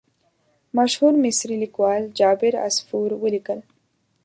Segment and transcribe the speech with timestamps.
[0.77, 3.59] مشهور مصري لیکوال جابر عصفور ولیکل.